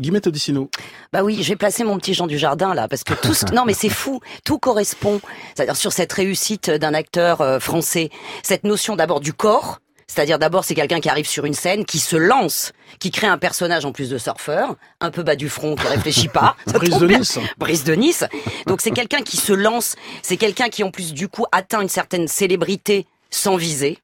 [0.00, 0.70] Guillemette Odissino.
[1.12, 3.46] Bah oui, j'ai placé mon petit Jean du Jardin là, parce que tout ce...
[3.52, 5.20] non mais c'est fou, tout correspond.
[5.56, 8.10] C'est-à-dire sur cette réussite d'un acteur euh, français,
[8.44, 11.98] cette notion d'abord du corps, c'est-à-dire d'abord c'est quelqu'un qui arrive sur une scène, qui
[11.98, 15.74] se lance, qui crée un personnage en plus de surfeur, un peu bas du front,
[15.74, 16.54] qui réfléchit pas.
[16.68, 17.38] Brise de Nice.
[17.58, 18.24] Brise de Nice.
[18.68, 21.88] Donc c'est quelqu'un qui se lance, c'est quelqu'un qui en plus du coup atteint une
[21.88, 23.98] certaine célébrité sans viser,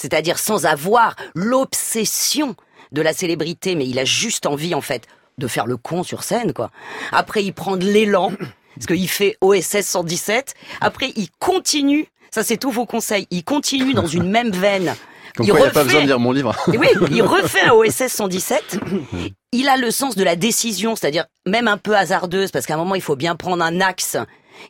[0.00, 2.54] c'est-à-dire sans avoir l'obsession
[2.92, 5.08] de la célébrité, mais il a juste envie en fait
[5.40, 6.70] de faire le con sur scène quoi.
[7.10, 8.32] Après il prend de l'élan
[8.74, 10.54] parce qu'il fait OSS 117.
[10.80, 14.94] Après il continue, ça c'est tous vos conseils, il continue dans une même veine.
[15.36, 16.54] Comme il quoi, il a pas besoin de lire mon livre.
[16.68, 18.80] oui, il refait un OSS 117.
[19.52, 22.76] Il a le sens de la décision, c'est-à-dire même un peu hasardeuse, parce qu'à un
[22.76, 24.16] moment, il faut bien prendre un axe.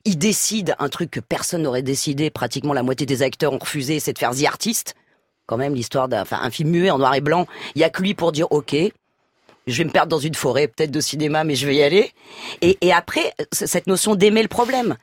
[0.05, 4.01] Il décide un truc que personne n'aurait décidé, pratiquement la moitié des acteurs ont refusé,
[4.01, 4.95] c'est de faire The Artist.
[5.47, 7.47] Quand même, l'histoire d'un enfin, un film muet en noir et blanc.
[7.75, 8.75] Il y a que lui pour dire, OK,
[9.71, 12.13] je vais me perdre dans une forêt, peut-être de cinéma, mais je vais y aller.
[12.61, 14.97] Et, et après, cette notion d'aimer le problème.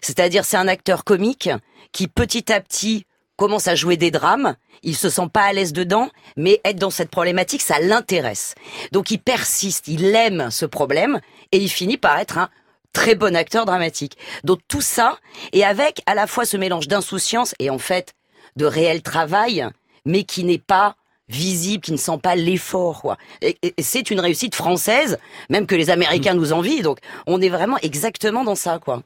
[0.00, 1.50] C'est-à-dire, c'est un acteur comique
[1.92, 5.72] qui, petit à petit, commence à jouer des drames, il se sent pas à l'aise
[5.72, 8.54] dedans, mais être dans cette problématique, ça l'intéresse.
[8.92, 11.20] Donc il persiste, il aime ce problème,
[11.52, 12.48] et il finit par être un
[12.92, 14.16] très bon acteur dramatique.
[14.44, 15.18] Donc tout ça,
[15.52, 18.14] et avec à la fois ce mélange d'insouciance et en fait
[18.56, 19.66] de réel travail,
[20.04, 20.96] mais qui n'est pas
[21.28, 23.00] visible, qui ne sent pas l'effort.
[23.00, 23.16] Quoi.
[23.40, 26.82] Et, et c'est une réussite française, même que les Américains nous envient.
[26.82, 28.78] Donc on est vraiment exactement dans ça.
[28.78, 29.02] quoi.